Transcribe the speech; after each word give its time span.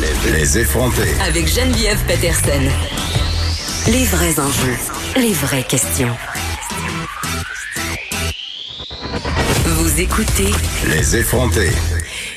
Les, 0.00 0.32
les 0.32 0.58
effronter. 0.58 1.14
Avec 1.26 1.48
Geneviève 1.48 1.98
Peterson. 2.06 2.62
Les 3.88 4.04
vrais 4.04 4.38
enjeux, 4.38 4.76
les 5.16 5.32
vraies 5.32 5.64
questions. 5.64 6.14
Vous 9.64 10.00
écoutez 10.00 10.52
Les 10.88 11.16
effronter. 11.16 11.70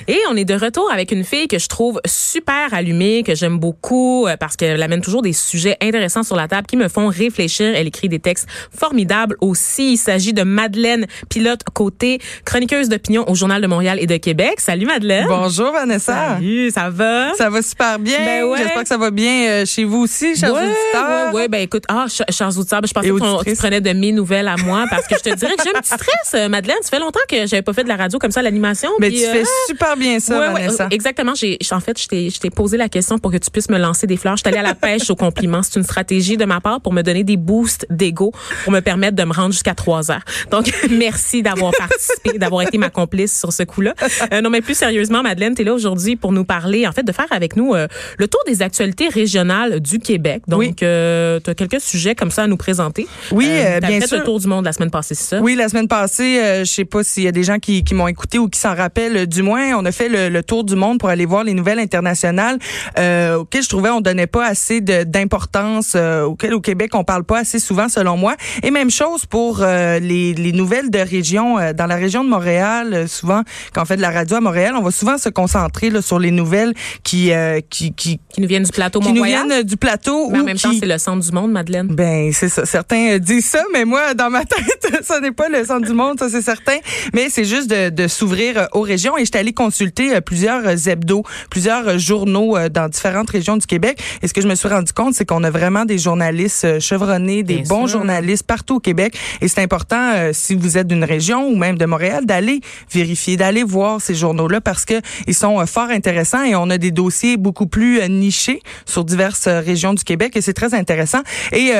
Et 0.07 0.19
on 0.29 0.35
est 0.35 0.45
de 0.45 0.53
retour 0.53 0.91
avec 0.91 1.11
une 1.11 1.23
fille 1.23 1.47
que 1.47 1.57
je 1.57 1.67
trouve 1.67 1.99
super 2.05 2.71
allumée, 2.73 3.23
que 3.23 3.33
j'aime 3.33 3.57
beaucoup 3.57 4.27
euh, 4.27 4.37
parce 4.37 4.55
qu'elle 4.55 4.81
amène 4.83 5.01
toujours 5.01 5.23
des 5.23 5.33
sujets 5.33 5.77
intéressants 5.81 6.21
sur 6.21 6.35
la 6.35 6.47
table 6.47 6.67
qui 6.67 6.77
me 6.77 6.89
font 6.89 7.07
réfléchir. 7.07 7.73
Elle 7.75 7.87
écrit 7.87 8.07
des 8.07 8.19
textes 8.19 8.47
formidables 8.71 9.35
aussi. 9.41 9.93
Il 9.93 9.97
s'agit 9.97 10.31
de 10.31 10.43
Madeleine 10.43 11.07
Pilote 11.27 11.61
Côté, 11.73 12.19
chroniqueuse 12.45 12.87
d'opinion 12.87 13.27
au 13.27 13.33
Journal 13.33 13.63
de 13.63 13.67
Montréal 13.67 13.97
et 13.99 14.05
de 14.05 14.17
Québec. 14.17 14.59
Salut 14.59 14.85
Madeleine. 14.85 15.25
Bonjour 15.27 15.71
Vanessa. 15.71 16.35
Salut, 16.35 16.69
ça 16.69 16.91
va? 16.91 17.33
Ça 17.33 17.49
va 17.49 17.63
super 17.63 17.97
bien. 17.97 18.19
Ben 18.23 18.43
ouais. 18.43 18.59
J'espère 18.59 18.83
que 18.83 18.87
ça 18.87 18.97
va 18.97 19.09
bien 19.09 19.47
euh, 19.49 19.65
chez 19.65 19.85
vous 19.85 20.01
aussi, 20.03 20.35
chers 20.35 20.53
ouais, 20.53 20.61
auditeurs. 20.65 21.33
Ouais, 21.33 21.41
ouais, 21.41 21.47
ben 21.47 21.61
écoute, 21.61 21.83
ah, 21.87 22.05
ch- 22.07 22.27
chers 22.29 22.55
auditeurs, 22.55 22.81
ben, 22.81 22.87
je 22.87 22.93
pensais 22.93 23.09
que 23.09 23.49
tu 23.49 23.55
prenais 23.55 23.81
de 23.81 23.91
mes 23.93 24.11
nouvelles 24.11 24.47
à 24.47 24.55
moi 24.57 24.85
parce 24.87 25.07
que 25.07 25.15
je 25.17 25.31
te 25.31 25.35
dirais 25.35 25.55
que 25.55 25.63
j'ai 25.63 25.75
un 25.75 25.79
petit 25.81 25.87
stress, 25.95 26.35
euh, 26.35 26.47
Madeleine. 26.47 26.77
Ça 26.83 26.91
fait 26.91 26.99
longtemps 26.99 27.19
que 27.27 27.47
j'avais 27.47 27.63
pas 27.63 27.73
fait 27.73 27.83
de 27.83 27.89
la 27.89 27.95
radio 27.95 28.19
comme 28.19 28.31
ça, 28.31 28.43
l'animation. 28.43 28.91
Mais 28.99 29.09
tu 29.09 29.23
euh, 29.23 29.31
fais 29.33 29.43
super 29.67 29.94
bien 29.97 30.19
ça, 30.19 30.39
Ouais, 30.39 30.47
ouais, 30.47 30.53
Vanessa. 30.53 30.85
euh, 30.85 30.89
exactement. 30.91 31.33
J'ai, 31.35 31.57
en 31.71 31.79
fait, 31.79 31.99
je 32.01 32.07
t'ai, 32.39 32.49
posé 32.49 32.77
la 32.77 32.89
question 32.89 33.17
pour 33.17 33.31
que 33.31 33.37
tu 33.37 33.49
puisses 33.51 33.69
me 33.69 33.77
lancer 33.77 34.07
des 34.07 34.17
fleurs. 34.17 34.35
Je 34.37 34.41
suis 34.41 34.49
allée 34.49 34.57
à 34.59 34.63
la 34.63 34.75
pêche 34.75 35.09
au 35.09 35.15
compliment. 35.15 35.61
C'est 35.63 35.75
une 35.77 35.83
stratégie 35.85 36.37
de 36.37 36.45
ma 36.45 36.61
part 36.61 36.81
pour 36.81 36.93
me 36.93 37.01
donner 37.01 37.23
des 37.23 37.37
boosts 37.37 37.85
d'ego, 37.89 38.31
pour 38.63 38.71
me 38.73 38.79
permettre 38.81 39.15
de 39.15 39.23
me 39.23 39.33
rendre 39.33 39.51
jusqu'à 39.53 39.73
3 39.75 40.11
heures. 40.11 40.23
Donc, 40.51 40.71
merci 40.91 41.41
d'avoir 41.43 41.71
participé, 41.77 42.37
d'avoir 42.37 42.61
été 42.63 42.77
ma 42.77 42.89
complice 42.89 43.37
sur 43.37 43.51
ce 43.53 43.63
coup-là. 43.63 43.93
Euh, 44.31 44.41
non, 44.41 44.49
mais 44.49 44.61
plus 44.61 44.75
sérieusement, 44.75 45.23
Madeleine, 45.23 45.55
tu 45.55 45.61
es 45.61 45.65
là 45.65 45.73
aujourd'hui 45.73 46.15
pour 46.15 46.31
nous 46.31 46.45
parler, 46.45 46.87
en 46.87 46.91
fait, 46.91 47.03
de 47.03 47.11
faire 47.11 47.27
avec 47.31 47.55
nous 47.55 47.73
euh, 47.73 47.87
le 48.17 48.27
tour 48.27 48.41
des 48.47 48.61
actualités 48.61 49.07
régionales 49.09 49.79
du 49.79 49.99
Québec. 49.99 50.43
Donc, 50.47 50.59
Oui. 50.59 50.75
euh, 50.83 51.39
tu 51.43 51.49
as 51.49 51.55
quelques 51.55 51.81
sujets 51.81 52.15
comme 52.15 52.31
ça 52.31 52.43
à 52.43 52.47
nous 52.47 52.57
présenter. 52.57 53.07
Oui, 53.31 53.47
euh, 53.49 53.79
t'as 53.81 53.87
bien 53.87 53.99
fait 54.01 54.07
sûr. 54.07 54.17
le 54.19 54.23
tour 54.23 54.39
du 54.39 54.47
monde 54.47 54.65
la 54.65 54.73
semaine 54.73 54.91
passée, 54.91 55.15
c'est 55.15 55.35
ça? 55.35 55.41
Oui, 55.41 55.55
la 55.55 55.69
semaine 55.69 55.87
passée, 55.87 56.39
euh, 56.39 56.59
je 56.65 56.71
sais 56.71 56.85
pas 56.85 57.03
s'il 57.03 57.23
y 57.23 57.27
a 57.27 57.31
des 57.31 57.43
gens 57.43 57.59
qui, 57.59 57.83
qui 57.83 57.93
m'ont 57.93 58.07
écouté 58.07 58.39
ou 58.39 58.47
qui 58.49 58.59
s'en 58.59 58.75
rappellent. 58.75 59.17
euh, 59.17 59.25
Du 59.25 59.41
moins, 59.41 59.73
on 59.77 59.84
a 59.85 59.91
fait 59.91 60.09
le, 60.09 60.29
le 60.29 60.43
tour 60.43 60.63
du 60.63 60.75
monde 60.75 60.99
pour 60.99 61.09
aller 61.09 61.25
voir 61.25 61.43
les 61.43 61.53
nouvelles 61.53 61.79
internationales 61.79 62.59
euh, 62.97 63.37
auxquelles 63.37 63.63
je 63.63 63.69
trouvais 63.69 63.89
on 63.89 64.01
donnait 64.01 64.27
pas 64.27 64.45
assez 64.45 64.81
d'importance, 64.81 65.93
euh, 65.95 66.23
auxquelles 66.23 66.53
au 66.53 66.61
Québec 66.61 66.91
on 66.93 67.03
parle 67.03 67.23
pas 67.23 67.39
assez 67.39 67.59
souvent, 67.59 67.89
selon 67.89 68.17
moi. 68.17 68.35
Et 68.63 68.71
même 68.71 68.91
chose 68.91 69.25
pour 69.25 69.61
euh, 69.61 69.99
les, 69.99 70.33
les 70.33 70.51
nouvelles 70.51 70.89
de 70.89 70.99
région. 70.99 71.57
dans 71.73 71.85
la 71.85 71.95
région 71.95 72.23
de 72.23 72.29
Montréal, 72.29 73.07
souvent, 73.07 73.41
quand 73.73 73.81
on 73.81 73.85
fait 73.85 73.97
de 73.97 74.01
la 74.01 74.11
radio 74.11 74.37
à 74.37 74.41
Montréal, 74.41 74.75
on 74.77 74.81
va 74.81 74.91
souvent 74.91 75.17
se 75.17 75.29
concentrer 75.29 75.89
là, 75.89 76.01
sur 76.01 76.19
les 76.19 76.31
nouvelles 76.31 76.73
qui, 77.03 77.31
qui, 77.69 77.93
qui, 77.93 78.19
Qui 78.33 78.41
nous 78.41 78.47
viennent 78.47 78.63
du 78.63 78.71
plateau 78.71 78.99
qui 78.99 79.13
nous 79.13 79.23
viennent 79.23 79.63
du 79.63 79.77
plateau. 79.77 80.29
Mais 80.31 80.39
en 80.39 80.43
même 80.43 80.57
qui... 80.57 80.63
temps, 80.63 80.73
c'est 80.79 80.85
le 80.85 80.97
centre 80.97 81.25
du 81.25 81.31
monde, 81.31 81.51
Madeleine. 81.51 81.87
Ben, 81.87 82.31
c'est 82.33 82.49
ça. 82.49 82.65
Certains 82.65 83.17
disent 83.19 83.45
ça, 83.45 83.63
mais 83.73 83.85
moi, 83.85 84.13
dans 84.13 84.29
ma 84.29 84.45
tête, 84.45 85.03
ça 85.03 85.19
n'est 85.19 85.31
pas 85.31 85.49
le 85.49 85.63
centre 85.65 85.85
du 85.85 85.93
monde, 85.93 86.19
ça 86.19 86.29
c'est 86.29 86.41
certain. 86.41 86.77
Mais 87.13 87.29
c'est 87.29 87.45
juste 87.45 87.69
de, 87.69 87.89
de 87.89 88.07
s'ouvrir 88.07 88.67
aux 88.73 88.81
régions. 88.81 89.17
Et 89.17 89.25
j'étais 89.25 89.39
allée 89.39 89.53
consulter 89.53 89.74
euh, 89.81 90.21
plusieurs 90.21 90.65
euh, 90.65 90.75
hebdos, 90.85 91.23
plusieurs 91.49 91.87
euh, 91.87 91.97
journaux 91.97 92.57
dans 92.69 92.89
différentes 92.89 93.29
régions 93.29 93.57
du 93.57 93.65
Québec. 93.65 94.01
Et 94.21 94.27
ce 94.27 94.33
que 94.33 94.41
je 94.41 94.47
me 94.47 94.55
suis 94.55 94.67
rendu 94.67 94.93
compte, 94.93 95.13
c'est 95.13 95.25
qu'on 95.25 95.43
a 95.43 95.49
vraiment 95.49 95.85
des 95.85 95.97
journalistes 95.97 96.79
chevronnés, 96.79 97.43
des 97.43 97.55
Bien 97.57 97.63
bons 97.67 97.87
sûr. 97.87 97.99
journalistes 97.99 98.43
partout 98.45 98.75
au 98.75 98.79
Québec. 98.79 99.17
Et 99.41 99.47
c'est 99.47 99.61
important, 99.61 100.11
euh, 100.15 100.31
si 100.33 100.55
vous 100.55 100.77
êtes 100.77 100.87
d'une 100.87 101.03
région 101.03 101.47
ou 101.47 101.55
même 101.55 101.77
de 101.77 101.85
Montréal, 101.85 102.25
d'aller 102.25 102.61
vérifier, 102.91 103.37
d'aller 103.37 103.63
voir 103.63 104.01
ces 104.01 104.15
journaux-là 104.15 104.61
parce 104.61 104.85
que 104.85 104.95
ils 105.27 105.33
sont 105.35 105.59
euh, 105.59 105.65
fort 105.65 105.89
intéressants 105.89 106.43
et 106.43 106.55
on 106.55 106.69
a 106.69 106.77
des 106.77 106.91
dossiers 106.91 107.37
beaucoup 107.37 107.67
plus 107.67 107.99
euh, 108.01 108.07
nichés 108.07 108.61
sur 108.85 109.03
diverses 109.03 109.47
régions 109.47 109.93
du 109.93 110.03
Québec 110.03 110.35
et 110.35 110.41
c'est 110.41 110.53
très 110.53 110.73
intéressant. 110.73 111.19
Et 111.51 111.71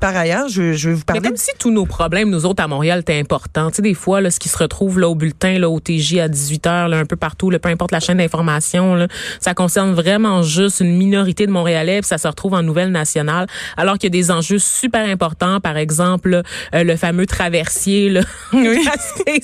par 0.00 0.16
ailleurs, 0.16 0.48
je, 0.48 0.72
je 0.72 0.88
vais 0.88 0.94
vous 0.94 1.00
Mais 1.00 1.14
parler. 1.14 1.28
comme 1.28 1.36
si 1.36 1.50
tous 1.58 1.70
nos 1.70 1.86
problèmes, 1.86 2.30
nous 2.30 2.46
autres 2.46 2.62
à 2.62 2.68
Montréal, 2.68 3.00
étaient 3.00 3.18
importants. 3.18 3.70
Tu 3.70 3.76
sais, 3.76 3.82
des 3.82 3.94
fois, 3.94 4.20
là, 4.20 4.30
ce 4.30 4.38
qui 4.38 4.48
se 4.48 4.56
retrouve 4.58 4.98
là, 4.98 5.08
au 5.08 5.14
bulletin, 5.14 5.58
là, 5.58 5.68
au 5.68 5.80
TJ 5.80 6.18
à 6.18 6.28
18 6.28 6.64
h 6.66 6.88
là, 6.88 6.98
un 6.98 7.04
peu 7.04 7.16
partout, 7.16 7.33
là, 7.50 7.58
peu 7.58 7.68
importe 7.68 7.92
la 7.92 8.00
chaîne 8.00 8.18
d'information, 8.18 9.06
ça 9.40 9.54
concerne 9.54 9.92
vraiment 9.92 10.42
juste 10.42 10.80
une 10.80 10.96
minorité 10.96 11.46
de 11.46 11.52
Montréalais, 11.52 12.00
puis 12.00 12.08
ça 12.08 12.18
se 12.18 12.26
retrouve 12.28 12.54
en 12.54 12.62
nouvelle 12.62 12.90
nationale, 12.90 13.46
alors 13.76 13.98
qu'il 13.98 14.14
y 14.14 14.18
a 14.18 14.20
des 14.22 14.30
enjeux 14.30 14.58
super 14.58 15.06
importants, 15.08 15.60
par 15.60 15.76
exemple, 15.76 16.42
euh, 16.74 16.84
le 16.84 16.96
fameux 16.96 17.26
traversier, 17.26 18.08
là, 18.10 18.20
Oui. 18.52 18.84
tu 19.26 19.40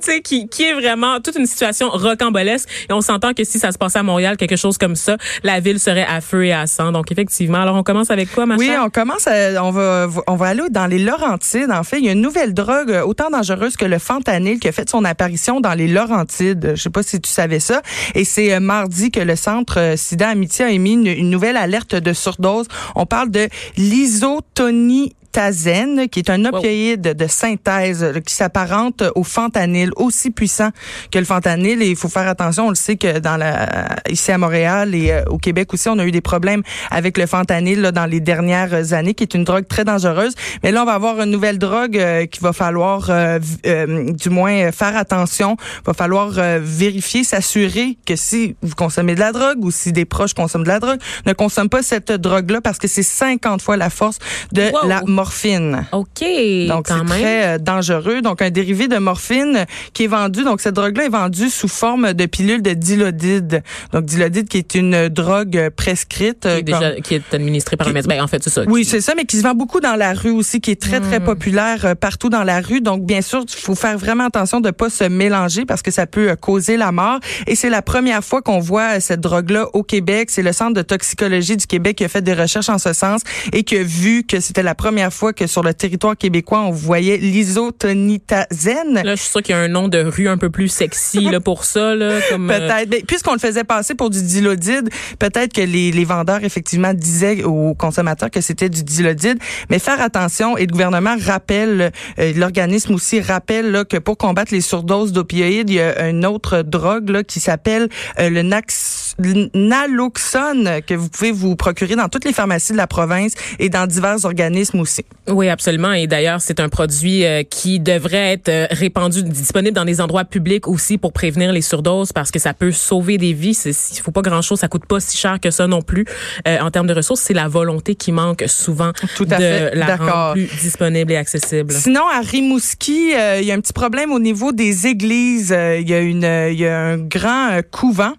sais, 0.00 0.20
qui, 0.22 0.48
qui 0.48 0.62
est 0.64 0.74
vraiment 0.74 1.20
toute 1.20 1.36
une 1.36 1.46
situation 1.46 1.90
rocambolesque. 1.90 2.68
Et 2.88 2.92
on 2.92 3.00
s'entend 3.00 3.32
que 3.34 3.44
si 3.44 3.58
ça 3.58 3.72
se 3.72 3.78
passait 3.78 3.98
à 3.98 4.02
Montréal, 4.02 4.36
quelque 4.36 4.56
chose 4.56 4.78
comme 4.78 4.96
ça, 4.96 5.16
la 5.42 5.60
ville 5.60 5.78
serait 5.80 6.06
à 6.08 6.20
feu 6.20 6.46
et 6.46 6.52
à 6.52 6.66
sang. 6.66 6.92
Donc, 6.92 7.10
effectivement, 7.12 7.60
alors 7.62 7.76
on 7.76 7.82
commence 7.82 8.10
avec 8.10 8.32
quoi, 8.32 8.46
ma 8.46 8.56
Oui, 8.56 8.66
chère? 8.66 8.82
on 8.84 8.90
commence 8.90 9.26
à, 9.26 9.62
on 9.64 9.70
va 9.70 10.08
on 10.26 10.36
va 10.36 10.46
aller 10.48 10.62
dans 10.70 10.86
les 10.86 10.98
Laurentides. 10.98 11.70
En 11.70 11.82
fait, 11.82 11.98
il 11.98 12.04
y 12.04 12.08
a 12.08 12.12
une 12.12 12.20
nouvelle 12.20 12.54
drogue 12.54 12.90
euh, 12.90 13.02
autant 13.02 13.30
dangereuse 13.30 13.76
que 13.76 13.84
le 13.84 13.98
fentanyl 13.98 14.58
qui 14.58 14.68
a 14.68 14.72
fait 14.72 14.88
son 14.88 15.04
apparition 15.04 15.60
dans 15.60 15.74
les 15.74 15.88
Laurentides. 15.88 16.72
Je 16.74 16.80
sais 16.82 16.90
pas 16.90 16.99
si 17.02 17.20
tu 17.20 17.30
savais 17.30 17.60
ça. 17.60 17.82
Et 18.14 18.24
c'est 18.24 18.52
euh, 18.52 18.60
mardi 18.60 19.10
que 19.10 19.20
le 19.20 19.36
centre 19.36 19.78
euh, 19.78 19.96
Sida 19.96 20.28
Amitié 20.28 20.64
a 20.64 20.70
émis 20.70 20.92
une, 20.92 21.06
une 21.06 21.30
nouvelle 21.30 21.56
alerte 21.56 21.94
de 21.94 22.12
surdose. 22.12 22.66
On 22.94 23.06
parle 23.06 23.30
de 23.30 23.48
l'isotonie 23.76 25.14
qui 25.32 26.18
est 26.20 26.30
un 26.30 26.44
opioïde 26.44 27.02
de 27.02 27.26
synthèse 27.26 28.02
euh, 28.02 28.20
qui 28.20 28.34
s'apparente 28.34 29.02
au 29.14 29.22
fentanyl, 29.22 29.90
aussi 29.96 30.30
puissant 30.30 30.70
que 31.10 31.18
le 31.18 31.24
fentanyl. 31.24 31.82
Et 31.82 31.88
il 31.88 31.96
faut 31.96 32.08
faire 32.08 32.28
attention, 32.28 32.66
on 32.66 32.70
le 32.70 32.74
sait 32.74 32.96
que 32.96 33.18
dans 33.18 33.36
la, 33.36 33.96
ici 34.08 34.32
à 34.32 34.38
Montréal 34.38 34.94
et 34.94 35.12
euh, 35.12 35.22
au 35.28 35.38
Québec 35.38 35.72
aussi, 35.72 35.88
on 35.88 35.98
a 35.98 36.04
eu 36.04 36.10
des 36.10 36.20
problèmes 36.20 36.62
avec 36.90 37.16
le 37.18 37.26
fentanyl 37.26 37.80
là, 37.80 37.92
dans 37.92 38.06
les 38.06 38.20
dernières 38.20 38.92
années, 38.92 39.14
qui 39.14 39.24
est 39.24 39.34
une 39.34 39.44
drogue 39.44 39.66
très 39.68 39.84
dangereuse. 39.84 40.34
Mais 40.62 40.72
là, 40.72 40.82
on 40.82 40.86
va 40.86 40.94
avoir 40.94 41.20
une 41.20 41.30
nouvelle 41.30 41.58
drogue 41.58 41.96
euh, 41.96 42.26
qu'il 42.26 42.42
va 42.42 42.52
falloir, 42.52 43.08
euh, 43.10 43.38
euh, 43.66 44.12
du 44.12 44.30
moins, 44.30 44.52
euh, 44.52 44.72
faire 44.72 44.96
attention. 44.96 45.56
Il 45.78 45.86
va 45.86 45.94
falloir 45.94 46.30
vérifier, 46.60 47.24
s'assurer 47.24 47.96
que 48.06 48.16
si 48.16 48.56
vous 48.62 48.74
consommez 48.74 49.14
de 49.14 49.20
la 49.20 49.32
drogue 49.32 49.64
ou 49.64 49.70
si 49.70 49.92
des 49.92 50.04
proches 50.04 50.34
consomment 50.34 50.64
de 50.64 50.68
la 50.68 50.80
drogue, 50.80 50.98
ne 51.26 51.32
consomment 51.32 51.68
pas 51.68 51.82
cette 51.82 52.12
drogue-là 52.12 52.60
parce 52.60 52.78
que 52.78 52.88
c'est 52.88 53.02
50 53.02 53.62
fois 53.62 53.76
la 53.76 53.90
force 53.90 54.18
de 54.52 54.70
Wow. 54.70 54.88
la 54.88 55.02
morphine. 55.20 55.86
OK, 55.92 56.24
Donc, 56.68 56.86
c'est 56.88 57.04
très 57.06 57.46
euh, 57.46 57.58
dangereux. 57.58 58.22
Donc, 58.22 58.40
un 58.42 58.50
dérivé 58.50 58.88
de 58.88 58.96
morphine 58.96 59.54
euh, 59.58 59.64
qui 59.92 60.04
est 60.04 60.06
vendu. 60.06 60.44
Donc, 60.44 60.60
cette 60.62 60.74
drogue-là 60.74 61.04
est 61.04 61.08
vendue 61.10 61.50
sous 61.50 61.68
forme 61.68 62.14
de 62.14 62.24
pilule 62.26 62.62
de 62.62 62.72
dilodide. 62.72 63.62
Donc, 63.92 64.06
dilodide 64.06 64.48
qui 64.48 64.56
est 64.58 64.74
une 64.74 65.08
drogue 65.08 65.56
euh, 65.58 65.70
prescrite. 65.70 66.40
qui 66.40 66.48
euh, 66.48 66.58
est, 66.58 66.62
déjà, 66.62 66.92
comme- 66.92 67.02
qui 67.02 67.14
est 67.16 67.34
administré 67.34 67.76
par 67.76 67.88
un 67.88 67.92
médecin. 67.92 68.08
Ben, 68.08 68.22
en 68.22 68.26
fait, 68.28 68.42
c'est 68.42 68.50
ça. 68.50 68.62
oui, 68.66 68.82
qui- 68.82 68.88
c'est 68.88 69.00
ça, 69.02 69.12
mais 69.14 69.24
qui 69.26 69.36
se 69.36 69.42
vend 69.42 69.54
beaucoup 69.54 69.80
dans 69.80 69.96
la 69.96 70.14
rue 70.14 70.30
aussi, 70.30 70.60
qui 70.62 70.70
est 70.70 70.80
très, 70.80 71.00
Hmm. 71.00 71.08
très 71.08 71.20
populaire 71.20 71.84
euh, 71.84 71.94
partout 71.94 72.30
dans 72.30 72.44
la 72.44 72.60
rue. 72.60 72.80
Donc, 72.80 73.04
bien 73.04 73.20
sûr, 73.20 73.44
il 73.46 73.60
faut 73.60 73.74
faire 73.74 73.98
vraiment 73.98 74.24
attention 74.24 74.60
de 74.60 74.68
ne 74.68 74.72
pas 74.72 74.88
se 74.90 75.04
mélanger 75.04 75.64
parce 75.66 75.82
que 75.82 75.90
ça 75.90 76.06
peut 76.06 76.30
euh, 76.30 76.36
causer 76.36 76.76
la 76.78 76.92
mort. 76.92 77.20
Et 77.46 77.54
c'est 77.56 77.70
la 77.70 77.82
première 77.82 78.24
fois 78.24 78.40
qu'on 78.40 78.58
voit 78.60 78.96
euh, 78.96 79.00
cette 79.00 79.20
drogue-là 79.20 79.66
au 79.74 79.82
Québec. 79.82 80.30
C'est 80.30 80.42
le 80.42 80.52
Centre 80.52 80.74
de 80.74 80.82
toxicologie 80.82 81.56
du 81.58 81.66
Québec 81.66 81.96
qui 81.98 82.04
a 82.04 82.08
fait 82.08 82.22
des 82.22 82.34
recherches 82.34 82.68
en 82.70 82.78
ce 82.78 82.92
sens 82.94 83.20
et 83.52 83.62
qui 83.64 83.76
a 83.76 83.82
vu 83.82 84.24
que 84.24 84.40
c'était 84.40 84.62
la 84.62 84.74
première 84.74 85.09
fois 85.10 85.32
que 85.32 85.46
sur 85.46 85.62
le 85.62 85.74
territoire 85.74 86.16
québécois, 86.16 86.60
on 86.60 86.70
voyait 86.70 87.16
l'isotonitazène. 87.16 89.02
Là, 89.02 89.14
je 89.14 89.20
suis 89.20 89.30
sûre 89.30 89.42
qu'il 89.42 89.54
y 89.54 89.58
a 89.58 89.60
un 89.60 89.68
nom 89.68 89.88
de 89.88 89.98
rue 89.98 90.28
un 90.28 90.38
peu 90.38 90.50
plus 90.50 90.68
sexy 90.68 91.20
là, 91.20 91.40
pour 91.40 91.64
ça. 91.64 91.94
Là, 91.94 92.20
comme, 92.30 92.50
euh, 92.50 92.58
Peut-être. 92.58 93.06
Puisqu'on 93.06 93.32
le 93.32 93.38
faisait 93.38 93.64
passer 93.64 93.94
pour 93.94 94.10
du 94.10 94.22
dilodide, 94.22 94.88
peut-être 95.18 95.52
que 95.52 95.60
les, 95.60 95.92
les 95.92 96.04
vendeurs, 96.04 96.44
effectivement, 96.44 96.94
disaient 96.94 97.44
aux 97.44 97.74
consommateurs 97.74 98.30
que 98.30 98.40
c'était 98.40 98.68
du 98.68 98.82
dilodide. 98.82 99.38
Mais 99.70 99.78
faire 99.78 100.00
attention, 100.00 100.56
et 100.56 100.66
le 100.66 100.72
gouvernement 100.72 101.16
rappelle, 101.20 101.92
euh, 102.18 102.32
l'organisme 102.34 102.94
aussi 102.94 103.20
rappelle 103.20 103.70
là, 103.70 103.84
que 103.84 103.96
pour 103.96 104.16
combattre 104.16 104.52
les 104.52 104.60
surdoses 104.60 105.12
d'opioïdes, 105.12 105.70
il 105.70 105.76
y 105.76 105.80
a 105.80 106.08
une 106.08 106.26
autre 106.26 106.62
drogue 106.62 107.08
là, 107.10 107.24
qui 107.24 107.40
s'appelle 107.40 107.88
euh, 108.18 108.30
le 108.30 108.42
nax, 108.42 108.99
naloxone 109.18 110.80
que 110.86 110.94
vous 110.94 111.08
pouvez 111.08 111.32
vous 111.32 111.56
procurer 111.56 111.96
dans 111.96 112.08
toutes 112.08 112.24
les 112.24 112.32
pharmacies 112.32 112.72
de 112.72 112.76
la 112.76 112.86
province 112.86 113.32
et 113.58 113.68
dans 113.68 113.86
divers 113.86 114.24
organismes 114.24 114.80
aussi. 114.80 115.04
Oui, 115.28 115.48
absolument. 115.48 115.92
Et 115.92 116.06
d'ailleurs, 116.06 116.40
c'est 116.40 116.60
un 116.60 116.68
produit 116.68 117.24
euh, 117.24 117.42
qui 117.42 117.80
devrait 117.80 118.32
être 118.32 118.48
euh, 118.48 118.66
répandu, 118.70 119.22
disponible 119.22 119.74
dans 119.74 119.84
des 119.84 120.00
endroits 120.00 120.24
publics 120.24 120.66
aussi 120.66 120.98
pour 120.98 121.12
prévenir 121.12 121.52
les 121.52 121.62
surdoses 121.62 122.12
parce 122.12 122.30
que 122.30 122.38
ça 122.38 122.54
peut 122.54 122.72
sauver 122.72 123.18
des 123.18 123.32
vies. 123.32 123.56
Il 123.64 124.00
faut 124.00 124.10
pas 124.10 124.22
grand-chose, 124.22 124.60
ça 124.60 124.68
coûte 124.68 124.86
pas 124.86 125.00
si 125.00 125.16
cher 125.16 125.38
que 125.40 125.50
ça 125.50 125.66
non 125.66 125.82
plus. 125.82 126.04
Euh, 126.48 126.58
en 126.60 126.70
termes 126.70 126.86
de 126.86 126.94
ressources, 126.94 127.20
c'est 127.20 127.34
la 127.34 127.48
volonté 127.48 127.94
qui 127.94 128.12
manque 128.12 128.44
souvent 128.46 128.92
Tout 129.16 129.26
à 129.30 129.36
de 129.36 129.42
fait, 129.42 129.74
la 129.74 129.96
rendre 129.96 130.32
plus 130.32 130.46
disponible 130.60 131.12
et 131.12 131.16
accessible. 131.16 131.72
Sinon, 131.72 132.06
à 132.08 132.20
Rimouski, 132.20 133.14
euh, 133.14 133.40
il 133.40 133.46
y 133.46 133.52
a 133.52 133.54
un 133.54 133.60
petit 133.60 133.72
problème 133.72 134.12
au 134.12 134.18
niveau 134.18 134.52
des 134.52 134.86
églises. 134.86 135.50
Il 135.50 135.88
y 135.88 135.94
a 135.94 136.00
une, 136.00 136.24
il 136.50 136.58
y 136.58 136.66
a 136.66 136.78
un 136.78 136.98
grand 136.98 137.60
couvent 137.70 138.12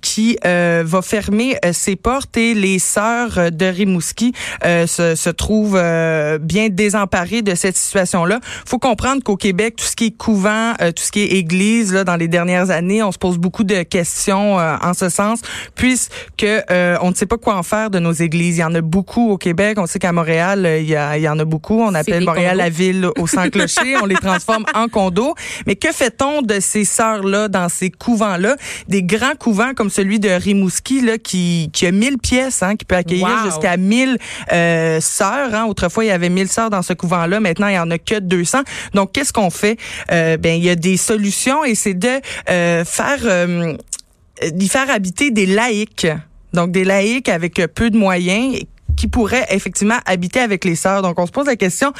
qui 0.00 0.38
euh, 0.44 0.82
va 0.86 1.02
fermer 1.02 1.56
euh, 1.64 1.72
ses 1.72 1.96
portes 1.96 2.36
et 2.36 2.54
les 2.54 2.78
sœurs 2.78 3.50
de 3.52 3.66
Rimouski 3.66 4.32
euh, 4.64 4.86
se, 4.86 5.14
se 5.14 5.30
trouvent 5.30 5.80
bien 6.40 6.68
désemparées 6.68 7.42
de 7.42 7.54
cette 7.54 7.76
situation-là. 7.76 8.40
faut 8.66 8.78
comprendre 8.78 9.22
qu'au 9.22 9.36
Québec, 9.36 9.76
tout 9.76 9.84
ce 9.84 9.96
qui 9.96 10.06
est 10.06 10.16
couvent, 10.16 10.74
tout 10.78 11.02
ce 11.02 11.12
qui 11.12 11.20
est 11.20 11.32
église, 11.38 11.92
là, 11.92 12.04
dans 12.04 12.16
les 12.16 12.28
dernières 12.28 12.70
années, 12.70 13.02
on 13.02 13.12
se 13.12 13.18
pose 13.18 13.38
beaucoup 13.38 13.64
de 13.64 13.82
questions 13.82 14.56
en 14.56 14.94
ce 14.94 15.08
sens, 15.08 15.40
puisque 15.74 16.46
on 17.00 17.10
ne 17.10 17.14
sait 17.14 17.26
pas 17.26 17.36
quoi 17.36 17.56
en 17.56 17.62
faire 17.62 17.90
de 17.90 17.98
nos 17.98 18.12
églises. 18.12 18.56
Il 18.56 18.60
y 18.60 18.64
en 18.64 18.74
a 18.74 18.80
beaucoup 18.80 19.30
au 19.30 19.38
Québec. 19.38 19.78
On 19.78 19.86
sait 19.86 19.98
qu'à 19.98 20.12
Montréal, 20.12 20.68
il 20.80 20.88
y, 20.88 20.96
a, 20.96 21.16
il 21.16 21.22
y 21.22 21.28
en 21.28 21.38
a 21.38 21.44
beaucoup. 21.44 21.80
On 21.80 21.94
appelle 21.94 22.24
Montréal 22.24 22.56
la 22.56 22.70
ville 22.70 23.08
au 23.16 23.26
sans-clocher. 23.26 23.96
on 24.02 24.06
les 24.06 24.16
transforme 24.16 24.64
en 24.74 24.88
condos. 24.88 25.34
Mais 25.66 25.76
que 25.76 25.92
fait-on 25.92 26.42
de 26.42 26.60
ces 26.60 26.84
sœurs-là 26.84 27.48
dans 27.48 27.68
ces 27.68 27.90
couvents-là? 27.90 28.56
Des 28.88 29.02
grands 29.02 29.36
couvents 29.38 29.74
comme 29.74 29.87
celui 29.90 30.20
de 30.20 30.28
Rimouski, 30.28 31.00
là, 31.00 31.18
qui, 31.18 31.70
qui 31.72 31.86
a 31.86 31.92
1000 31.92 32.18
pièces, 32.18 32.62
hein, 32.62 32.76
qui 32.76 32.84
peut 32.84 32.96
accueillir 32.96 33.44
jusqu'à 33.44 33.76
1000 33.76 34.18
euh, 34.52 35.00
sœurs. 35.00 35.54
Hein. 35.54 35.66
Autrefois, 35.66 36.04
il 36.04 36.08
y 36.08 36.10
avait 36.10 36.28
1000 36.28 36.48
sœurs 36.48 36.70
dans 36.70 36.82
ce 36.82 36.92
couvent-là. 36.92 37.40
Maintenant, 37.40 37.68
il 37.68 37.74
y 37.74 37.78
en 37.78 37.90
a 37.90 37.98
que 37.98 38.18
200. 38.18 38.58
Donc, 38.94 39.12
qu'est-ce 39.12 39.32
qu'on 39.32 39.50
fait? 39.50 39.78
Euh, 40.10 40.36
ben, 40.36 40.56
il 40.56 40.64
y 40.64 40.70
a 40.70 40.76
des 40.76 40.96
solutions 40.96 41.64
et 41.64 41.74
c'est 41.74 41.94
de 41.94 42.20
euh, 42.50 42.84
faire 42.84 43.18
euh, 43.24 43.76
d'y 44.52 44.68
faire 44.68 44.90
habiter 44.90 45.30
des 45.30 45.46
laïcs. 45.46 46.06
Donc 46.52 46.70
des 46.70 46.84
laïcs 46.84 47.28
avec 47.28 47.60
peu 47.74 47.90
de 47.90 47.98
moyens 47.98 48.58
qui 48.98 49.06
pourraient 49.06 49.46
effectivement 49.50 49.98
habiter 50.06 50.40
avec 50.40 50.64
les 50.64 50.74
sœurs. 50.74 51.02
Donc, 51.02 51.18
on 51.20 51.26
se 51.26 51.30
pose 51.30 51.46
la 51.46 51.56
question, 51.56 51.92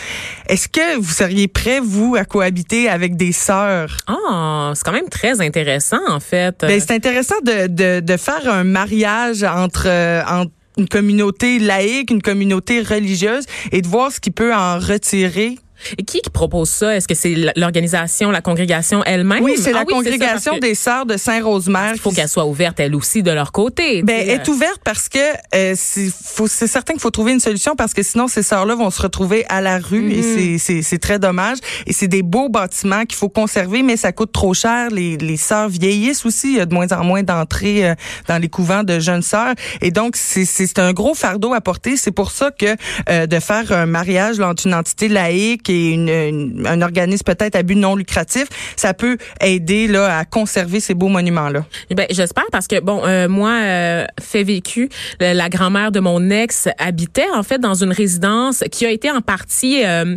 est-ce 0.48 0.68
que 0.68 0.98
vous 0.98 1.12
seriez 1.12 1.46
prêt, 1.46 1.80
vous, 1.80 2.16
à 2.16 2.24
cohabiter 2.24 2.88
avec 2.88 3.16
des 3.16 3.32
sœurs? 3.32 3.98
Ah, 4.08 4.72
c'est 4.74 4.84
quand 4.84 4.92
même 4.92 5.08
très 5.08 5.40
intéressant, 5.40 6.00
en 6.08 6.20
fait. 6.20 6.56
Ben, 6.60 6.80
c'est 6.80 6.92
intéressant 6.92 7.36
de, 7.44 7.68
de, 7.68 8.00
de, 8.00 8.16
faire 8.16 8.50
un 8.50 8.64
mariage 8.64 9.44
entre, 9.44 9.86
euh, 9.86 10.22
entre 10.26 10.50
une 10.76 10.88
communauté 10.88 11.58
laïque, 11.58 12.10
une 12.10 12.22
communauté 12.22 12.82
religieuse 12.82 13.44
et 13.72 13.80
de 13.80 13.86
voir 13.88 14.10
ce 14.10 14.20
qui 14.20 14.30
peut 14.30 14.54
en 14.54 14.78
retirer 14.78 15.58
et 15.96 16.02
qui, 16.02 16.20
qui 16.20 16.30
propose 16.30 16.68
ça? 16.68 16.96
Est-ce 16.96 17.08
que 17.08 17.14
c'est 17.14 17.34
l'organisation, 17.56 18.30
la 18.30 18.40
congrégation 18.40 19.02
elle-même? 19.04 19.42
Oui, 19.42 19.54
c'est 19.56 19.72
la 19.72 19.80
ah 19.80 19.84
congrégation 19.84 20.58
des 20.58 20.74
Sœurs 20.74 21.06
de 21.06 21.16
Saint-Rosemère. 21.16 21.92
Il 21.94 22.00
faut 22.00 22.10
qu'elle 22.10 22.28
soit 22.28 22.46
ouverte, 22.46 22.80
elle 22.80 22.94
aussi, 22.94 23.22
de 23.22 23.30
leur 23.30 23.52
côté. 23.52 24.02
Ben, 24.02 24.16
elle 24.20 24.30
est 24.30 24.48
ouverte 24.48 24.80
parce 24.84 25.08
que 25.08 25.18
euh, 25.54 25.74
c'est 25.76 26.66
certain 26.66 26.92
qu'il 26.92 27.02
faut 27.02 27.10
trouver 27.10 27.32
une 27.32 27.40
solution 27.40 27.76
parce 27.76 27.94
que 27.94 28.02
sinon, 28.02 28.28
ces 28.28 28.42
sœurs-là 28.42 28.74
vont 28.74 28.90
se 28.90 29.02
retrouver 29.02 29.44
à 29.48 29.60
la 29.60 29.78
rue 29.78 30.12
et 30.12 30.20
mm-hmm. 30.56 30.82
c'est 30.82 30.98
très 30.98 31.18
dommage. 31.18 31.58
Et 31.86 31.92
c'est 31.92 32.08
des 32.08 32.22
beaux 32.22 32.48
bâtiments 32.48 33.04
qu'il 33.04 33.16
faut 33.16 33.28
conserver, 33.28 33.82
mais 33.82 33.96
ça 33.96 34.12
coûte 34.12 34.32
trop 34.32 34.54
cher. 34.54 34.90
Les, 34.90 35.16
les 35.16 35.36
sœurs 35.36 35.68
vieillissent 35.68 36.26
aussi. 36.26 36.52
Il 36.52 36.56
y 36.56 36.60
a 36.60 36.66
de 36.66 36.74
moins 36.74 36.90
en 36.92 37.04
moins 37.04 37.22
d'entrées 37.22 37.88
euh, 37.88 37.94
dans 38.26 38.38
les 38.38 38.48
couvents 38.48 38.84
de 38.84 38.98
jeunes 38.98 39.22
sœurs. 39.22 39.54
Et 39.80 39.90
donc, 39.90 40.16
c'est 40.16 40.78
un 40.78 40.92
gros 40.92 41.14
fardeau 41.14 41.52
à 41.54 41.60
porter. 41.60 41.96
C'est 41.96 42.10
pour 42.10 42.30
ça 42.30 42.50
que 42.50 42.76
euh, 43.08 43.26
de 43.26 43.40
faire 43.40 43.72
un 43.72 43.86
mariage 43.86 44.38
là, 44.38 44.48
entre 44.48 44.66
une 44.66 44.74
entité 44.74 45.08
laïque 45.08 45.67
qui 45.68 45.92
une, 45.92 46.66
un 46.66 46.80
organisme 46.80 47.24
peut-être 47.24 47.54
à 47.54 47.62
but 47.62 47.74
non 47.74 47.94
lucratif, 47.94 48.46
ça 48.74 48.94
peut 48.94 49.18
aider 49.42 49.86
là 49.86 50.18
à 50.18 50.24
conserver 50.24 50.80
ces 50.80 50.94
beaux 50.94 51.08
monuments 51.08 51.50
là. 51.50 51.66
Eh 51.90 51.94
ben 51.94 52.06
j'espère 52.08 52.46
parce 52.50 52.66
que 52.66 52.80
bon 52.80 53.02
euh, 53.04 53.28
moi 53.28 53.50
euh, 53.50 54.06
fait 54.18 54.44
vécu 54.44 54.88
la 55.20 55.50
grand-mère 55.50 55.92
de 55.92 56.00
mon 56.00 56.30
ex 56.30 56.68
habitait 56.78 57.28
en 57.34 57.42
fait 57.42 57.58
dans 57.58 57.74
une 57.74 57.92
résidence 57.92 58.64
qui 58.72 58.86
a 58.86 58.90
été 58.90 59.10
en 59.10 59.20
partie 59.20 59.84
euh, 59.84 60.16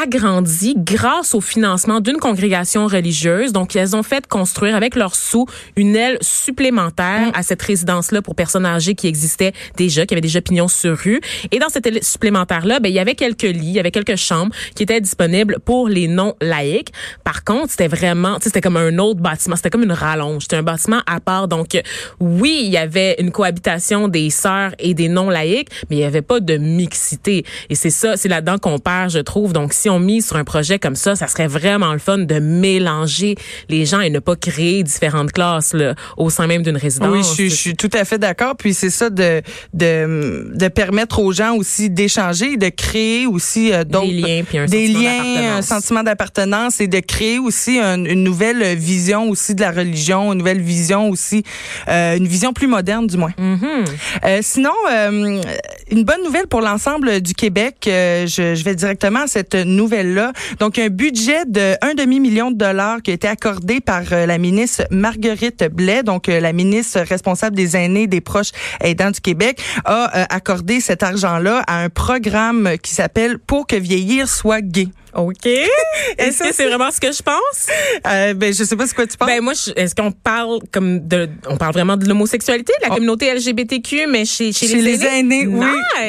agrandi 0.00 0.74
grâce 0.76 1.34
au 1.34 1.40
financement 1.40 2.00
d'une 2.00 2.16
congrégation 2.16 2.86
religieuse. 2.86 3.52
Donc, 3.52 3.76
elles 3.76 3.94
ont 3.94 4.02
fait 4.02 4.26
construire 4.26 4.74
avec 4.74 4.96
leurs 4.96 5.14
sous 5.14 5.46
une 5.76 5.96
aile 5.96 6.18
supplémentaire 6.20 7.28
mm. 7.28 7.32
à 7.34 7.42
cette 7.42 7.62
résidence-là 7.62 8.22
pour 8.22 8.34
personnes 8.34 8.66
âgées 8.66 8.94
qui 8.94 9.06
existait 9.06 9.52
déjà, 9.76 10.06
qui 10.06 10.14
avaient 10.14 10.20
déjà 10.20 10.40
pignon 10.40 10.68
sur 10.68 10.96
rue. 10.96 11.20
Et 11.52 11.58
dans 11.58 11.68
cette 11.68 11.86
aile 11.86 12.02
supplémentaire-là, 12.02 12.80
ben, 12.80 12.88
il 12.88 12.94
y 12.94 12.98
avait 12.98 13.14
quelques 13.14 13.42
lits, 13.42 13.68
il 13.68 13.72
y 13.72 13.80
avait 13.80 13.90
quelques 13.90 14.16
chambres 14.16 14.54
qui 14.74 14.82
étaient 14.82 15.00
disponibles 15.00 15.58
pour 15.64 15.88
les 15.88 16.08
non-laïcs. 16.08 16.92
Par 17.22 17.44
contre, 17.44 17.70
c'était 17.70 17.88
vraiment, 17.88 18.38
c'était 18.40 18.60
comme 18.60 18.76
un 18.76 18.98
autre 18.98 19.20
bâtiment, 19.20 19.56
c'était 19.56 19.70
comme 19.70 19.84
une 19.84 19.92
rallonge, 19.92 20.42
c'était 20.42 20.56
un 20.56 20.62
bâtiment 20.62 21.00
à 21.06 21.20
part. 21.20 21.48
Donc, 21.48 21.80
oui, 22.20 22.62
il 22.64 22.70
y 22.70 22.76
avait 22.76 23.16
une 23.20 23.30
cohabitation 23.30 24.08
des 24.08 24.30
sœurs 24.30 24.72
et 24.78 24.94
des 24.94 25.08
non-laïcs, 25.08 25.68
mais 25.88 25.96
il 25.96 25.98
n'y 26.00 26.04
avait 26.04 26.22
pas 26.22 26.40
de 26.40 26.56
mixité. 26.56 27.44
Et 27.70 27.74
c'est 27.74 27.90
ça, 27.90 28.16
c'est 28.16 28.28
là-dedans 28.28 28.58
qu'on 28.58 28.78
perd, 28.78 29.10
je 29.10 29.20
trouve. 29.20 29.52
Donc, 29.52 29.72
si 29.84 29.90
on 29.90 29.98
mise 29.98 30.26
sur 30.26 30.36
un 30.36 30.44
projet 30.44 30.78
comme 30.78 30.96
ça, 30.96 31.14
ça 31.14 31.28
serait 31.28 31.46
vraiment 31.46 31.92
le 31.92 31.98
fun 31.98 32.16
de 32.16 32.38
mélanger 32.38 33.34
les 33.68 33.84
gens 33.84 34.00
et 34.00 34.08
ne 34.08 34.18
pas 34.18 34.34
créer 34.34 34.82
différentes 34.82 35.30
classes 35.30 35.74
là, 35.74 35.94
au 36.16 36.30
sein 36.30 36.46
même 36.46 36.62
d'une 36.62 36.78
résidence. 36.78 37.10
Oui, 37.10 37.20
je, 37.36 37.50
je, 37.50 37.54
suis 37.54 37.76
tout 37.76 37.90
à 37.92 38.06
fait 38.06 38.18
d'accord. 38.18 38.56
Puis 38.56 38.72
c'est 38.72 38.88
ça 38.88 39.10
de, 39.10 39.42
de, 39.74 40.52
de 40.54 40.68
permettre 40.68 41.18
aux 41.18 41.32
gens 41.32 41.54
aussi 41.54 41.90
d'échanger, 41.90 42.56
de 42.56 42.70
créer 42.70 43.26
aussi 43.26 43.74
euh, 43.74 43.84
d'autres 43.84 44.06
des 44.06 44.12
liens, 44.22 44.42
puis 44.48 44.56
un 44.56 44.64
des 44.64 44.86
sentiment 44.86 45.02
liens, 45.02 45.56
un 45.58 45.62
sentiment 45.62 46.02
d'appartenance 46.02 46.80
et 46.80 46.88
de 46.88 47.00
créer 47.00 47.38
aussi 47.38 47.78
une 47.78 48.24
nouvelle 48.24 48.74
vision 48.78 49.28
aussi 49.28 49.54
de 49.54 49.60
la 49.60 49.70
religion, 49.70 50.32
une 50.32 50.38
nouvelle 50.38 50.62
vision 50.62 51.10
aussi, 51.10 51.42
euh, 51.88 52.16
une 52.16 52.26
vision 52.26 52.54
plus 52.54 52.68
moderne 52.68 53.06
du 53.06 53.18
moins. 53.18 53.34
Mm-hmm. 53.38 53.84
euh, 54.24 54.38
sinon, 54.40 54.72
euh, 54.90 55.42
une 55.90 56.04
bonne 56.04 56.22
nouvelle 56.24 56.46
pour 56.46 56.62
l'ensemble 56.62 57.20
du 57.20 57.34
Québec. 57.34 57.84
Euh, 57.86 58.26
je, 58.26 58.54
je 58.54 58.64
vais 58.64 58.74
directement 58.74 59.20
à 59.20 59.26
cette 59.26 59.54
nouvelle-là. 59.74 60.32
Donc, 60.58 60.78
un 60.78 60.88
budget 60.88 61.44
de 61.46 61.76
un 61.82 61.94
demi-million 61.94 62.50
de 62.50 62.56
dollars 62.56 63.02
qui 63.02 63.10
a 63.10 63.14
été 63.14 63.28
accordé 63.28 63.80
par 63.80 64.02
euh, 64.12 64.26
la 64.26 64.38
ministre 64.38 64.84
Marguerite 64.90 65.64
Blais, 65.72 66.02
donc 66.02 66.28
euh, 66.28 66.40
la 66.40 66.52
ministre 66.52 67.00
responsable 67.00 67.56
des 67.56 67.76
aînés, 67.76 68.06
des 68.06 68.20
proches 68.20 68.52
aidants 68.80 69.10
du 69.10 69.20
Québec, 69.20 69.60
a 69.84 70.16
euh, 70.16 70.24
accordé 70.30 70.80
cet 70.80 71.02
argent-là 71.02 71.62
à 71.66 71.82
un 71.82 71.88
programme 71.88 72.76
qui 72.82 72.94
s'appelle 72.94 73.38
Pour 73.38 73.66
que 73.66 73.76
vieillir 73.76 74.28
soit 74.28 74.60
gay. 74.60 74.88
OK. 75.14 75.46
Est-ce 76.18 76.42
que 76.42 76.52
c'est 76.52 76.66
vraiment 76.66 76.90
ce 76.90 77.00
que 77.00 77.12
je 77.12 77.22
pense? 77.22 77.68
Euh, 78.06 78.34
ben, 78.34 78.52
je 78.52 78.64
sais 78.64 78.76
pas 78.76 78.86
ce 78.86 78.94
que 78.94 79.02
tu 79.02 79.16
penses. 79.16 79.28
Ben, 79.28 79.40
moi, 79.40 79.52
est-ce 79.76 79.94
qu'on 79.94 80.12
parle 80.12 80.58
comme 80.72 81.06
de, 81.06 81.28
on 81.48 81.56
parle 81.56 81.72
vraiment 81.72 81.96
de 81.96 82.06
l'homosexualité, 82.06 82.72
la 82.82 82.88
oh. 82.90 82.94
communauté 82.94 83.32
LGBTQ, 83.32 84.06
mais 84.08 84.24
chez, 84.24 84.52
chez, 84.52 84.66
chez 84.66 84.82
les, 84.82 85.04
aînés? 85.04 85.46
oui. 85.46 85.66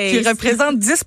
Qui 0.09 0.27
représente 0.27 0.79
10 0.79 1.06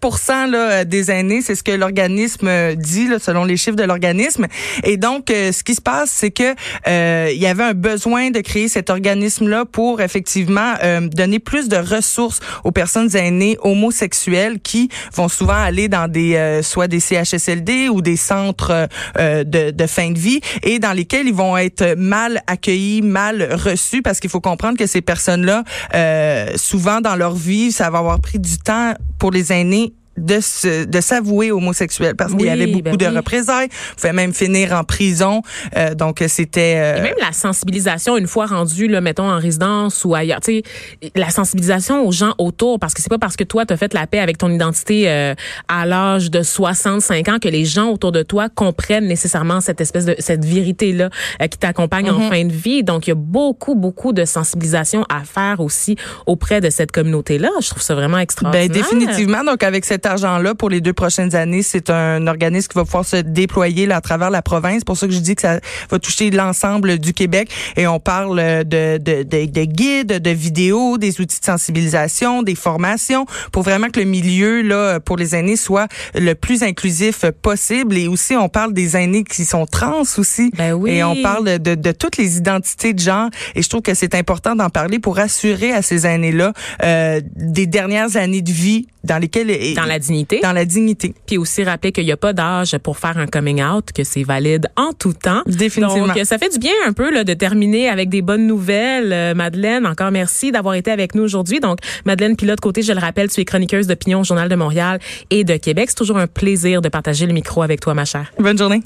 là, 0.51 0.85
des 0.85 1.11
aînés. 1.11 1.43
C'est 1.43 1.55
ce 1.55 1.63
que 1.63 1.73
l'organisme 1.73 2.48
dit, 2.75 3.09
selon 3.19 3.45
les 3.45 3.57
chiffres 3.57 3.77
de 3.77 3.85
l'organisme. 3.85 4.47
Et 4.85 4.97
donc, 4.97 5.31
euh, 5.31 5.53
ce 5.53 5.63
qui 5.63 5.75
se 5.75 5.81
passe, 5.81 6.11
c'est 6.11 6.31
que, 6.31 6.55
euh, 6.87 7.31
il 7.33 7.41
y 7.41 7.47
avait 7.47 7.65
un 7.65 7.75
besoin 7.75 8.31
de 8.31 8.41
créer 8.41 8.69
cet 8.69 8.91
organisme-là 8.91 9.65
pour 9.65 10.01
effectivement 10.01 10.75
euh, 10.83 11.09
donner 11.09 11.39
plus 11.39 11.69
de 11.69 11.77
ressources 11.77 12.41
aux 12.65 12.73
personnes 12.73 13.15
aînées 13.17 13.57
homosexuelles 13.63 14.61
qui 14.61 14.89
vont 15.15 15.29
souvent 15.29 15.61
aller 15.61 15.89
dans 15.89 16.09
des, 16.11 16.35
euh, 16.37 16.63
soit 16.63 16.89
des 16.89 17.01
CHSLD 17.01 17.89
ou 17.89 18.01
des 18.01 18.17
centres 18.17 18.89
euh, 19.19 19.45
de, 19.45 19.71
de, 19.71 19.87
fin 19.87 20.11
de 20.11 20.19
vie 20.19 20.41
et 20.63 20.79
dans 20.79 20.93
lesquels 20.93 21.27
ils 21.27 21.35
vont 21.35 21.57
être 21.57 21.95
mal 21.97 22.43
accueillis, 22.47 23.03
mal 23.03 23.55
reçus 23.55 24.03
parce 24.03 24.21
qu'il 24.21 24.31
faut 24.31 24.41
comprendre 24.41 24.79
que 24.79 24.87
ces 24.87 25.01
personnes-là, 25.01 25.65
euh, 25.95 26.53
souvent 26.57 27.01
dans 27.01 27.17
leur 27.17 27.35
vie, 27.35 27.73
ça 27.73 27.91
va 27.91 27.99
avoir 27.99 28.21
pris 28.21 28.39
du 28.39 28.59
temps 28.59 28.95
pour 29.19 29.31
les 29.31 29.53
aînés 29.53 29.95
de 30.19 30.85
de 30.85 31.01
s'avouer 31.01 31.51
homosexuel 31.51 32.15
parce 32.17 32.35
qu'il 32.35 32.47
y 32.47 32.51
avait 32.51 32.67
beaucoup 32.67 32.97
ben 32.97 33.13
de 33.13 33.17
représailles, 33.17 33.69
pouvait 33.97 34.13
même 34.13 34.33
finir 34.33 34.73
en 34.73 34.85
prison. 34.85 35.43
Euh, 35.77 35.95
donc 35.95 36.23
c'était 36.29 36.77
euh, 36.77 36.99
Et 36.99 37.03
même 37.03 37.15
la 37.21 37.33
sensibilisation 37.33 38.17
une 38.17 38.27
fois 38.27 38.47
rendu 38.47 38.89
là 38.89 39.01
mettons 39.01 39.31
en 39.31 39.39
résidence 39.39 40.05
ou 40.05 40.15
ailleurs, 40.15 40.41
tu 40.41 40.63
sais 41.01 41.11
la 41.15 41.31
sensibilisation 41.31 42.07
aux 42.07 42.13
gens 42.13 42.35
autour 42.39 42.79
parce 42.79 42.95
que 42.95 43.03
c'est 43.03 43.09
pas 43.09 43.19
parce 43.19 43.37
que 43.37 43.45
toi 43.45 43.67
tu 43.67 43.73
as 43.73 43.77
fait 43.77 43.95
la 43.95 44.07
paix 44.07 44.21
avec 44.21 44.39
ton 44.39 44.51
identité 44.51 45.09
euh, 45.09 45.35
à 45.69 45.87
l'âge 45.87 46.31
de 46.31 46.43
65 46.43 47.29
ans 47.29 47.39
que 47.41 47.49
les 47.49 47.65
gens 47.65 47.91
autour 47.91 48.13
de 48.13 48.23
toi 48.23 48.49
comprennent 48.49 49.07
nécessairement 49.07 49.61
cette 49.61 49.81
espèce 49.81 50.05
de 50.05 50.15
cette 50.19 50.45
vérité 50.45 50.93
là 50.93 51.11
euh, 51.43 51.47
qui 51.47 51.59
t'accompagne 51.59 52.11
en 52.11 52.19
mm-hmm. 52.19 52.29
fin 52.29 52.45
de 52.45 52.53
vie. 52.53 52.83
Donc 52.83 53.07
il 53.07 53.11
y 53.11 53.13
a 53.13 53.17
beaucoup 53.17 53.75
beaucoup 53.75 54.13
de 54.13 54.25
sensibilisation 54.25 55.05
à 55.09 55.25
faire 55.25 55.61
aussi 55.61 55.97
auprès 56.27 56.61
de 56.61 56.71
cette 56.71 56.93
communauté 56.93 57.39
là. 57.39 57.51
Je 57.61 57.71
trouve 57.71 57.83
ça 57.83 57.95
vraiment 57.95 58.17
ben, 58.17 58.23
extraordinaire. 58.23 58.69
Ben 58.69 58.75
définitivement 58.75 59.45
donc 59.45 59.63
avec 59.63 59.85
cette 59.85 60.07
argent-là 60.09 60.55
pour 60.55 60.71
les 60.71 60.81
deux 60.81 60.93
prochaines 60.93 61.37
années, 61.37 61.63
c'est 61.63 61.91
un 61.91 62.27
organisme 62.27 62.69
qui 62.69 62.75
va 62.75 62.85
pouvoir 62.85 63.05
se 63.05 63.17
déployer 63.17 63.87
là, 63.87 63.97
à 63.97 64.01
travers 64.01 64.31
la 64.31 64.43
province. 64.43 64.83
pour 64.85 64.97
ça 64.97 65.07
que 65.07 65.13
je 65.13 65.21
dis 65.21 65.37
que 65.37 65.43
ça 65.43 65.61
va 65.91 65.99
toucher 65.99 66.31
l'ensemble 66.31 66.99
du 66.99 67.13
Québec. 67.13 67.51
Et 67.77 67.87
on 67.87 68.01
parle 68.01 68.65
de, 68.65 68.99
de, 68.99 69.23
de, 69.23 69.45
de, 69.45 69.65
guides, 69.65 70.21
de 70.21 70.31
vidéos, 70.31 70.99
des 70.99 71.21
outils 71.21 71.39
de 71.39 71.45
sensibilisation, 71.45 72.43
des 72.43 72.55
formations, 72.55 73.27
pour 73.53 73.63
vraiment 73.63 73.89
que 73.89 74.01
le 74.01 74.07
milieu 74.07 74.63
là 74.63 74.99
pour 75.01 75.17
les 75.17 75.35
aînés 75.35 75.57
soit 75.57 75.89
le 76.15 76.35
plus 76.35 76.63
inclusif 76.63 77.25
possible. 77.43 77.97
Et 77.97 78.09
aussi, 78.09 78.35
on 78.35 78.49
parle 78.49 78.73
des 78.73 78.97
aînés 78.97 79.25
qui 79.25 79.45
sont 79.45 79.67
trans 79.67 80.03
aussi. 80.17 80.51
Ben 80.57 80.73
oui. 80.73 80.91
Et 80.91 81.05
on 81.05 81.23
parle 81.23 81.59
de, 81.59 81.75
de 81.75 81.93
toutes 81.93 82.17
les 82.17 82.37
identités 82.39 82.95
de 82.95 82.99
genre. 82.99 83.29
Et 83.55 83.63
je 83.63 83.69
trouve 83.69 83.83
que 83.83 83.95
c'est 83.95 84.15
important 84.15 84.57
d'en 84.57 84.71
parler 84.71 84.99
pour 84.99 85.19
assurer 85.19 85.73
à 85.73 85.83
ces 85.83 86.07
aînés-là 86.07 86.53
euh, 86.83 87.21
des 87.37 87.67
dernières 87.67 88.17
années 88.17 88.43
de 88.43 88.53
vie 88.53 88.87
dans 89.05 89.19
lesquelles 89.19 89.75
dans 89.75 89.85
la 89.85 89.98
la 89.99 90.05
dignité. 90.05 90.41
Dans 90.41 90.53
la 90.53 90.65
dignité. 90.65 91.15
Puis 91.27 91.39
aussi 91.39 91.65
rappeler 91.65 91.93
qu'il 91.93 92.05
n'y 92.05 92.13
a 92.13 92.17
pas 92.17 92.33
d'âge 92.33 92.77
pour 92.79 92.99
faire 92.99 93.19
un 93.19 93.27
coming 93.27 93.63
out, 93.63 93.91
que 93.93 94.05
c'est 94.05 94.23
valide 94.23 94.69
en 94.77 94.93
tout 94.93 95.13
temps. 95.13 95.43
Définitivement. 95.47 96.15
Donc, 96.15 96.25
ça 96.25 96.39
fait 96.39 96.51
du 96.51 96.59
bien 96.59 96.73
un 96.87 96.93
peu 96.93 97.13
là, 97.13 97.25
de 97.25 97.35
terminer 97.35 97.89
avec 97.89 98.09
des 98.09 98.23
bonnes 98.23 98.47
nouvelles. 98.47 99.13
Euh, 99.13 99.35
Madeleine, 99.35 99.87
encore 99.87 100.11
merci 100.11 100.53
d'avoir 100.53 100.75
été 100.75 100.91
avec 100.91 101.15
nous 101.15 101.25
aujourd'hui. 101.25 101.61
Donc, 101.61 101.79
Madeleine 102.05 102.37
Pilote, 102.37 102.61
côté, 102.61 102.83
je 102.83 102.93
le 102.93 103.01
rappelle, 103.01 103.29
tu 103.29 103.41
es 103.41 103.45
chroniqueuse 103.45 103.87
d'opinion 103.87 104.21
au 104.21 104.25
Journal 104.25 104.49
de 104.49 104.55
Montréal 104.55 105.01
et 105.31 105.45
de 105.45 105.57
Québec. 105.57 105.87
C'est 105.89 105.97
toujours 105.97 106.19
un 106.19 106.27
plaisir 106.27 106.81
de 106.81 106.89
partager 106.89 107.27
le 107.27 107.33
micro 107.33 107.63
avec 107.63 107.81
toi, 107.81 107.95
ma 107.95 108.05
chère. 108.05 108.33
Bonne 108.39 108.59
journée. 108.59 108.83